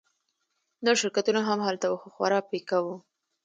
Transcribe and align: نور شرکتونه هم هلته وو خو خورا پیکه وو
نور 0.83 0.95
شرکتونه 1.01 1.39
هم 1.47 1.59
هلته 1.67 1.85
وو 1.87 1.99
خو 2.01 2.07
خورا 2.15 2.39
پیکه 2.49 2.77
وو 2.83 2.95